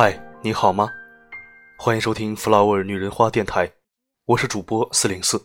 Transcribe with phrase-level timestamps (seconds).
[0.00, 0.88] 嗨，你好吗？
[1.76, 3.68] 欢迎收听 Flower 女人花电台，
[4.26, 5.44] 我是主播四零四。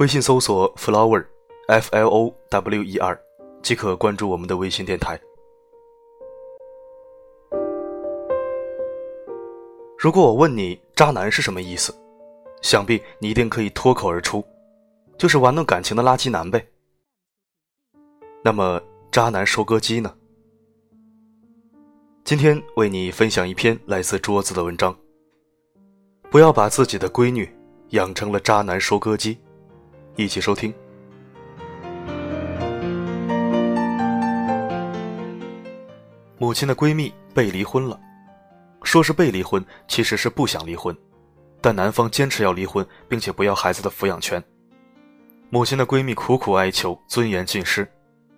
[0.00, 1.24] 微信搜索 Flower
[1.68, 3.16] F L O W E R
[3.62, 5.16] 即可关注我们的微信电台。
[9.96, 11.94] 如果我问你“渣男”是什么意思，
[12.60, 14.44] 想必你一定可以脱口而出，
[15.16, 16.66] 就是玩弄感情的垃圾男呗。
[18.42, 20.12] 那么，渣男收割机呢？
[22.24, 24.96] 今天为你分享一篇来自桌子的文章。
[26.30, 27.52] 不要把自己的闺女
[27.90, 29.36] 养成了渣男收割机，
[30.14, 30.72] 一起收听。
[36.38, 38.00] 母亲的闺蜜被离婚了，
[38.84, 40.96] 说是被离婚，其实是不想离婚，
[41.60, 44.42] 但男方坚持要离婚，并且不要孩子的抚养权。
[45.50, 47.86] 母亲的闺蜜苦苦哀求，尊严尽失，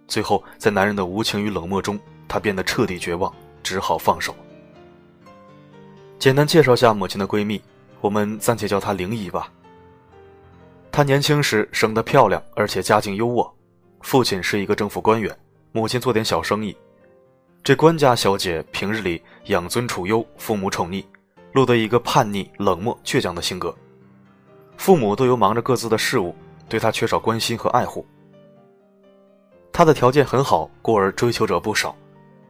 [0.09, 3.33] 最后在男人的无情与冷漠中，她变得彻底绝望。
[3.65, 4.33] 只好放手。
[6.17, 7.61] 简单介绍下母亲的闺蜜，
[8.01, 9.51] 我们暂且叫她灵姨吧。
[10.93, 13.51] 她年轻时生得漂亮，而且家境优渥，
[14.03, 15.37] 父亲是一个政府官员，
[15.73, 16.77] 母亲做点小生意。
[17.65, 21.05] 这官家小姐平日里养尊处优，父母宠溺，
[21.53, 23.75] 落得一个叛逆、冷漠、倔强的性格。
[24.77, 26.35] 父母都有忙着各自的事务，
[26.69, 28.07] 对她缺少关心和爱护。
[29.73, 31.97] 她的条件很好，故而追求者不少。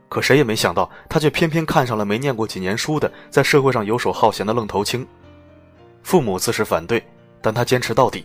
[0.08, 5.06] 可谁也没想到，他却偏偏看上了没念过几年书的，在社会上游手好闲的愣头青。
[6.02, 7.04] 父母自是反对，
[7.40, 8.24] 但他坚持到底，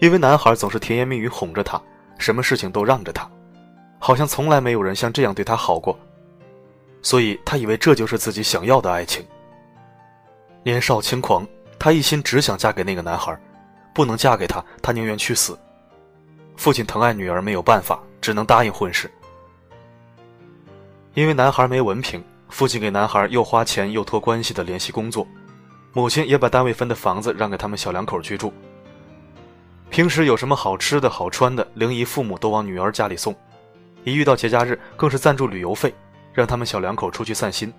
[0.00, 1.80] 因为男孩总是甜言蜜语哄着他，
[2.18, 3.30] 什么事情都让着他，
[3.98, 5.98] 好像从来没有人像这样对他好过。
[7.00, 9.24] 所以他以为这就是自己想要的爱情。
[10.62, 11.46] 年少轻狂，
[11.78, 13.38] 他一心只想嫁给那个男孩，
[13.94, 15.58] 不能嫁给他，他宁愿去死。
[16.56, 19.10] 父亲疼爱女儿，没有办法，只能答应婚事。
[21.14, 25.26] 因为男孩没文凭，父亲给男孩又花钱又托关系的联系工作，
[25.92, 28.52] 母亲也把单位分的房子让给他们小两口居住。
[29.90, 33.32] 平时有什么好吃的好穿的，灵姨父母都往女儿家里送，
[34.02, 35.94] 一遇到节假日更是赞助旅游费，
[36.32, 37.72] 让他们小两口出去散心。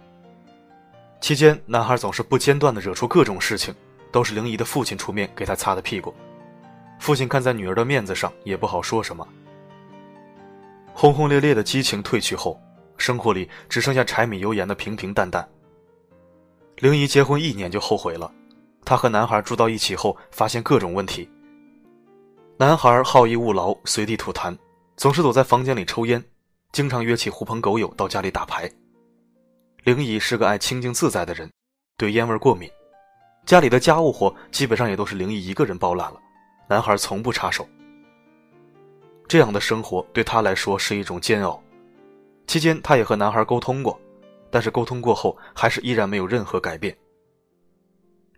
[1.19, 3.75] 期间，男孩总是不间断地惹出各种事情，
[4.13, 6.15] 都是灵姨的父亲出面给他擦的屁股。
[6.99, 9.27] 父亲看在女儿的面子上，也不好说什么。
[10.93, 12.57] 轰轰烈烈的激情褪去后。
[13.05, 15.47] 生活里只剩下柴米油盐的平平淡淡。
[16.77, 18.33] 灵姨结婚一年就后悔了，
[18.83, 21.29] 她和男孩住到一起后，发现各种问题。
[22.57, 24.57] 男孩好逸恶劳，随地吐痰，
[24.97, 26.23] 总是躲在房间里抽烟，
[26.71, 28.67] 经常约起狐朋狗友到家里打牌。
[29.83, 31.47] 灵姨是个爱清静自在的人，
[31.97, 32.67] 对烟味过敏，
[33.45, 36.19] 家里的家务活基本上也都是灵姨一个人包揽了，
[36.67, 37.69] 男孩从不插手。
[39.27, 41.61] 这样的生活对他来说是一种煎熬。
[42.47, 43.99] 期间，他也和男孩沟通过，
[44.49, 46.95] 但是沟通过后，还是依然没有任何改变。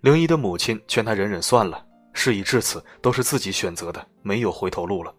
[0.02, 5.14] 灵一的母亲劝他忍忍算了，事已至此，都是自己选择的，没有回头路了。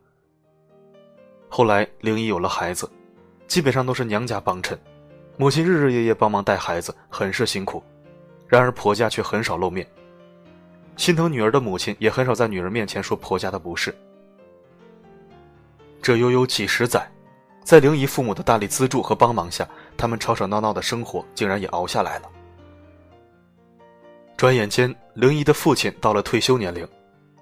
[1.49, 2.91] 后来，灵姨有了孩子，
[3.47, 4.79] 基本上都是娘家帮衬，
[5.37, 7.83] 母亲日日夜夜帮忙带孩子，很是辛苦。
[8.47, 9.87] 然而婆家却很少露面，
[10.97, 13.95] 心疼女儿的母亲也很少在女儿面前说婆家的不是。
[16.01, 17.07] 这悠悠几十载。
[17.69, 22.31] 在灵姨父母的大力资助和帮忙下，他们吵吵闹闹的生活竟然也熬下来了。
[24.39, 26.89] 转眼间，灵姨的父亲到了退休年龄，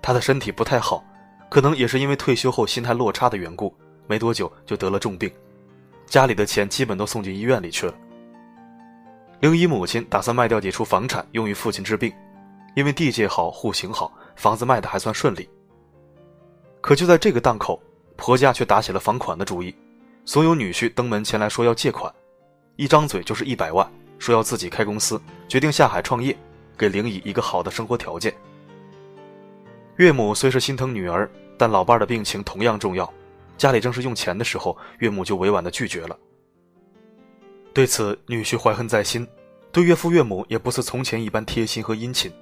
[0.03, 1.05] 他的身体不太好，
[1.49, 3.73] 可能也是因为退休后心态落差的缘故，
[4.09, 5.31] 没多久就得了重病，
[6.07, 7.95] 家里的钱基本都送进医院里去了。
[9.39, 12.13] 灵姨母亲打算卖掉几处房产用于父亲治病，
[12.75, 15.49] 因为地界好、户型好，房子卖的还算顺利。
[16.81, 17.81] 可就在这个档口，
[18.17, 19.73] 婆家却打起了房款的主意。
[20.27, 22.13] 所有女婿登门前来说要借款，
[22.75, 23.89] 一张嘴就是一百万，
[24.19, 26.37] 说要自己开公司，决定下海创业，
[26.77, 28.35] 给灵姨一个好的生活条件。
[29.99, 33.11] 岳母虽是心疼女儿，但老伴的病情同样重要，
[33.57, 36.19] 家里正是用钱的时候，岳母就委婉的拒绝了。
[37.73, 39.25] 对此，女婿怀恨在心，
[39.71, 42.33] 对岳父岳母也不似从前一般贴心和殷勤，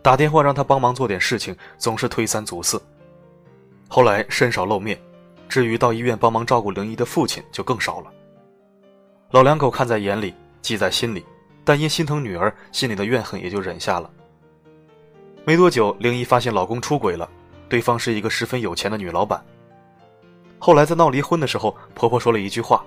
[0.00, 2.80] 打电话让他帮忙做点事情，总是推三阻四，
[3.88, 4.96] 后来甚少露面。
[5.50, 8.12] 至于到医院帮忙照顾灵姨的父亲，就更少了。
[9.32, 10.32] 老两口看在眼里，
[10.62, 11.26] 记在心里，
[11.64, 14.08] 但因心疼女儿，心里的怨恨也就忍下了。
[15.44, 17.28] 没多久，灵姨发现老公出轨了，
[17.68, 19.44] 对方是一个十分有钱的女老板。
[20.60, 22.84] 后来在闹离婚的时候，婆婆说了一句话：“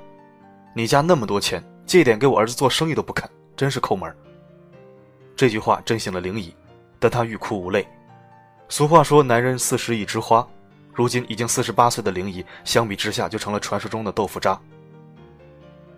[0.73, 4.15] 你家那么多钱，借点给我儿子做生意都不肯，真是抠门。”
[5.35, 6.55] 这句话震醒了灵姨，
[6.97, 7.85] 但她欲哭无泪。
[8.69, 10.47] 俗话说：“男人四十一枝花。”
[10.93, 14.59] 如今已经四十八岁的灵姨，相比之下就成了传说中的豆腐渣。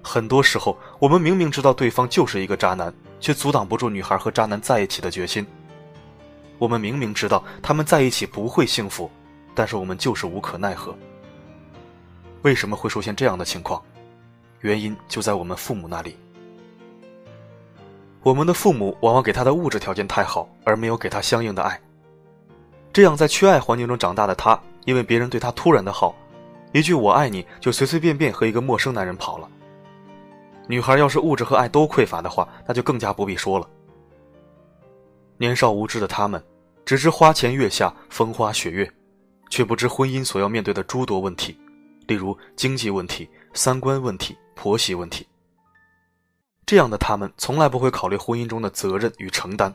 [0.02, 5.46] 很多时候，我们明明知道对方就是一个渣男，却阻挡不住女孩和渣男在一起的决心。
[6.58, 9.12] 我们明明知道他们在一起不会幸福，
[9.54, 10.96] 但是我们就是无可奈何。
[12.44, 13.82] 为什么会出现这样的情况？
[14.62, 16.16] 原因就在我们父母那里。
[18.24, 21.80] 我们的父母往往给他的物质条件太好，而没有给他相应的爱。
[22.94, 26.16] 这样，在缺爱环境中长大的他，因为别人对他突然的好，
[26.72, 29.50] 一句“我爱你”就随随便便和一个陌生男人跑了。
[30.68, 33.70] 女孩要是物质和爱都匮乏的话，那就更加不必说了。
[35.38, 36.42] 年少无知的他们，
[36.86, 38.90] 只知花前月下、风花雪月，
[39.50, 41.58] 却不知婚姻所要面对的诸多问题，
[42.08, 45.28] 例如经济问题、三观问题、婆媳问题。
[46.66, 49.74] 这样的他们，从来不会考虑婚姻中的责任与承担。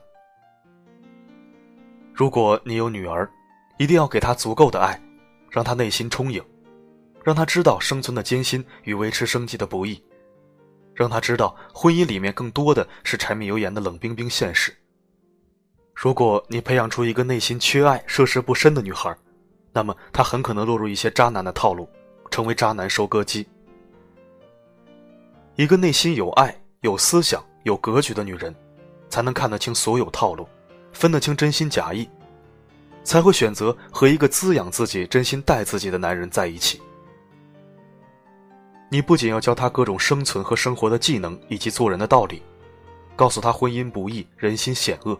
[2.12, 3.30] 如果你有女儿，
[3.80, 5.00] 一定要给她足够的爱，
[5.50, 6.44] 让她内心充盈，
[7.24, 10.04] 让她知道生存的艰辛与维持生计的不易。
[10.94, 14.76] 让他知道，婚姻里面更多的是柴米油盐的冷冰冰现实。
[15.94, 19.16] 如果你培养出一个内心缺爱、涉世不深的女孩，
[19.72, 21.88] 那么她很可能落入一些渣男的套路，
[22.30, 23.48] 成为渣男收割机。
[25.54, 28.54] 一个内心有爱、有思想、有格局的女人，
[29.08, 30.46] 才能看得清所有套路，
[30.92, 32.06] 分得清真心假意，
[33.02, 36.80] 才会选择和一个滋养自己、真心待自己的男人在一起。
[38.90, 42.42] 你不仅要教他各种生存和生活的技能以及做人的道理，
[43.14, 45.18] 告诉他婚姻不易，人心险恶，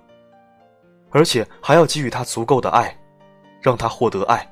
[1.10, 2.96] 而且还要给予他足够的爱，
[3.60, 4.44] 让他获得爱，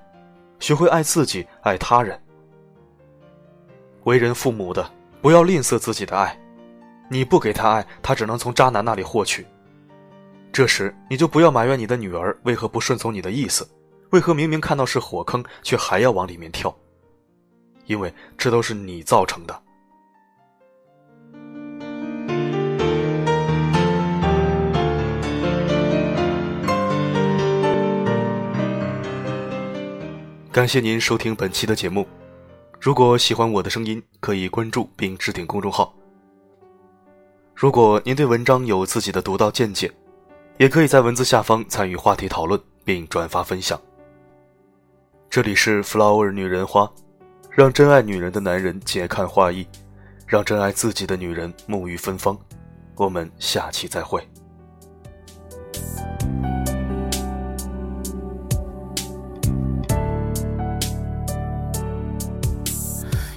[0.61, 2.21] 学会爱自己，爱他人。
[4.05, 4.89] 为人父母的
[5.21, 6.39] 不要吝啬自己的爱，
[7.11, 9.45] 你不给他爱，他只能从渣男那里获取。
[10.59, 13.65] 这时你就不要埋怨你的女儿为何不顺从你的意思，
[14.11, 16.77] 为何明明看到是火坑，却还要往里面跳。
[17.87, 19.63] 因为这都是你造成的。
[30.51, 32.05] 感谢您收听本期的节目。
[32.81, 35.95] 如果喜欢我的声音，可以关注并置顶公众号。
[37.55, 39.89] 如果您对文章有自己的独到见解，
[40.59, 43.81] 也可以在文字下方参与话题讨论并转发分享。
[45.31, 46.91] 这里是 Flower 女人花。
[47.51, 49.67] 让真爱女人的男人解看花意，
[50.29, 52.39] 让真爱自己的女人沐浴芬芳。
[52.95, 54.23] 我们下期再会。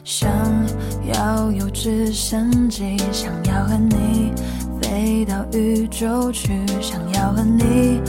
[0.04, 0.32] 想
[1.04, 4.21] 要有直升机，想要和你
[4.92, 6.52] 飞到宇宙去，
[6.82, 8.02] 想要和你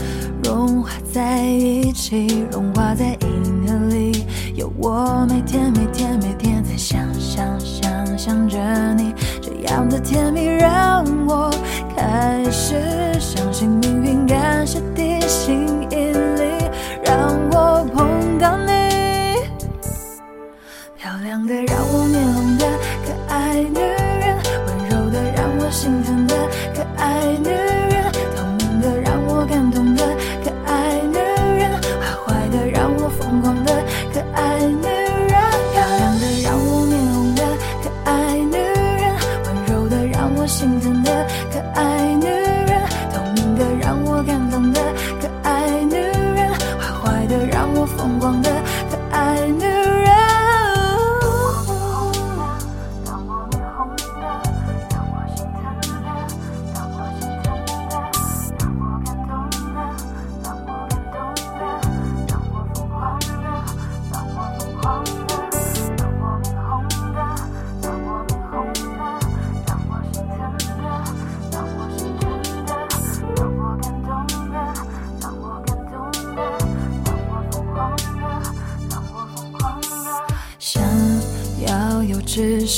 [0.43, 4.25] 融化在一起，融化在银河里。
[4.53, 8.59] 有我每天每天每天在想想想想着
[8.95, 11.49] 你，这样的甜蜜让我
[11.95, 12.75] 开始
[13.17, 16.12] 相信命运，感谢地心引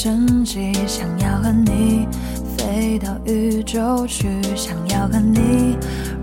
[0.06, 2.08] 升机想要和你
[2.56, 5.76] 飞到宇宙去，想要和你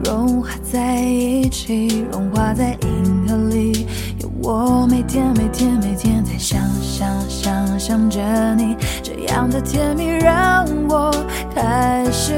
[0.04, 3.88] 融化在一起，融化在银河里。
[4.20, 8.20] 有我每天每天每天在想想想想着
[8.54, 11.10] 你，这样的甜蜜让我
[11.52, 12.34] 开始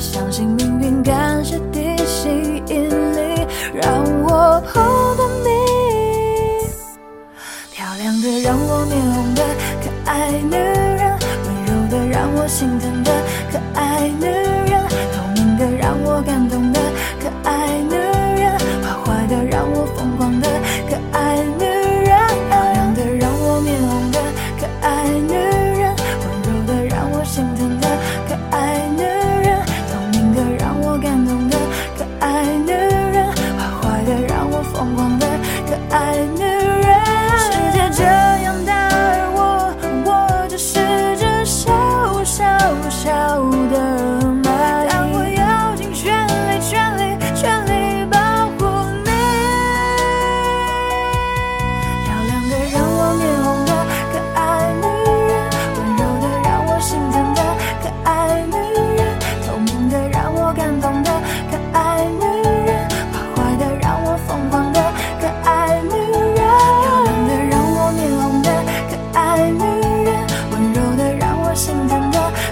[0.00, 4.82] 相信命运，感谢地心引力让我碰
[5.16, 6.66] 到你。
[7.72, 9.44] 漂亮的让我面红的。
[9.80, 10.56] 可爱女，
[12.48, 13.12] 心疼的
[13.52, 14.67] 可爱女人，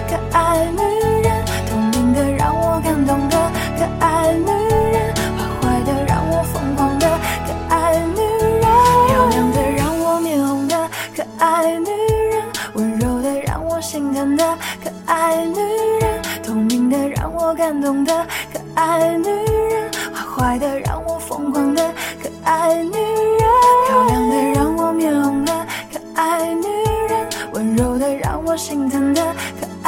[0.09, 3.37] 可爱女人透明的让我感动的
[3.77, 4.51] 可爱女
[4.91, 7.07] 人坏坏的让我疯狂的
[7.45, 8.61] 可爱女人
[9.07, 11.89] 漂亮的让我面红的可爱女
[12.31, 12.43] 人。
[12.73, 15.59] 温柔的让我心疼的可爱女
[16.01, 16.21] 人。
[16.43, 19.29] 透明的让我感动的可爱女
[19.69, 19.91] 人。
[20.13, 23.49] 坏坏的让我疯狂的可爱女人
[23.87, 26.67] 漂亮的让我面红的可爱女
[27.09, 27.27] 人。
[27.53, 29.35] 温柔的让我心疼的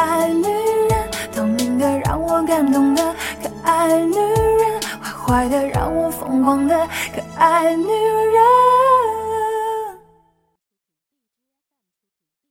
[0.10, 0.44] 爱女
[0.90, 6.76] 人，透明的让我感动的可爱女人，坏坏的让我疯狂的
[7.14, 8.69] 可爱女人。